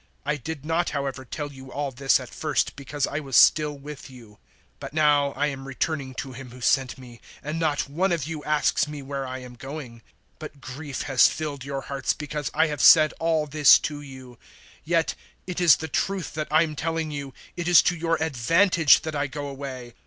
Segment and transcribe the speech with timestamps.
[0.25, 4.09] I did not, however, tell you all this at first, because I was still with
[4.09, 4.39] you.
[4.77, 8.25] 016:005 But now I an returning to Him who sent me; and not one of
[8.25, 9.97] you asks me where I am going.
[9.97, 10.01] 016:006
[10.39, 14.37] But grief has filled your hearts because I have said all this to you.
[14.37, 14.37] 016:007
[14.85, 19.01] "Yet it is the truth that I am telling you it is to your advantage
[19.01, 19.93] that I go away.